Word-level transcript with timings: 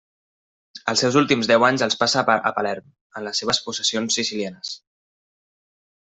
Els 0.91 1.01
seus 1.03 1.17
últims 1.21 1.49
deu 1.51 1.65
anys 1.67 1.83
els 1.87 1.99
passa 2.03 2.23
a 2.47 2.53
Palerm, 2.57 2.87
en 3.21 3.25
les 3.29 3.41
seves 3.43 3.59
possessions 3.67 4.17
sicilianes. 4.21 4.73